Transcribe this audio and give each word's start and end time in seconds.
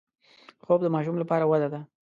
خوب 0.65 0.79
د 0.83 0.87
ماشوم 0.95 1.15
لپاره 1.21 1.45
وده 1.51 1.67
ده 1.73 1.79